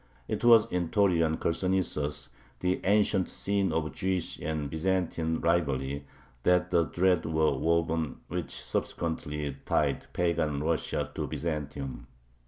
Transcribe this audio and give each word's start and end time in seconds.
It 0.27 0.43
was 0.43 0.65
in 0.71 0.89
Taurian 0.89 1.37
Chersonesus, 1.37 2.29
the 2.59 2.81
ancient 2.83 3.29
scene 3.29 3.71
of 3.71 3.91
Jewish 3.93 4.39
and 4.39 4.67
Byzantine 4.67 5.39
rivalry, 5.39 6.07
that 6.41 6.71
the 6.71 6.87
threads 6.87 7.27
were 7.27 7.55
woven 7.55 8.17
which 8.27 8.49
subsequently 8.49 9.57
tied 9.63 10.07
pagan 10.11 10.63
Russia 10.63 11.11
to 11.13 11.27
Byzantium. 11.27 12.07